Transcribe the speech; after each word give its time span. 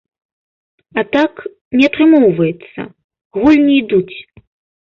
А 1.01 1.03
так, 1.15 1.43
не 1.81 1.85
атрымоўваецца, 1.89 2.81
гульні 3.41 3.73
ідуць. 3.83 4.17